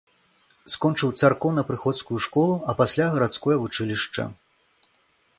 [0.75, 4.25] Скончыў царкоўнапрыходскую школу, а пасля гарадское вучылішча.